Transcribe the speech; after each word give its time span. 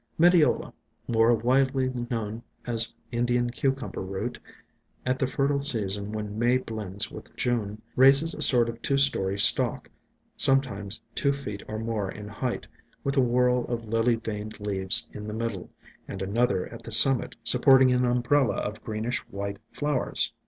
Medeola, 0.19 0.73
more 1.07 1.31
widely 1.35 1.87
known 2.09 2.41
as 2.65 2.95
Indian 3.11 3.51
Cucumber 3.51 4.01
Root, 4.01 4.39
at 5.05 5.19
the 5.19 5.27
fertile 5.27 5.59
season 5.61 6.11
when 6.11 6.39
May 6.39 6.57
blends 6.57 7.11
with 7.11 7.35
June, 7.35 7.79
raises 7.95 8.33
a 8.33 8.41
sort 8.41 8.67
of 8.67 8.81
two 8.81 8.97
story 8.97 9.37
stalk, 9.37 9.87
sometimes 10.35 11.03
two 11.13 11.31
feet 11.31 11.61
or 11.67 11.77
more 11.77 12.09
in 12.09 12.27
height, 12.27 12.65
with 13.03 13.15
a 13.15 13.21
whorl 13.21 13.63
of 13.67 13.85
Lily 13.87 14.15
veined 14.15 14.59
leaves 14.59 15.07
in 15.13 15.27
the 15.27 15.35
middle, 15.35 15.69
and 16.07 16.23
another 16.23 16.65
at 16.69 16.81
the 16.81 16.91
summit 16.91 17.35
supporting 17.43 17.91
an 17.91 18.03
umbrella 18.03 18.55
of 18.55 18.83
greenish 18.83 19.19
white 19.27 19.59
flowers. 19.71 20.33